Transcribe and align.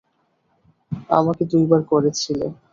আমাকে 1.11 1.43
দুইবার 1.51 1.81
করেছিলে। 1.91 2.47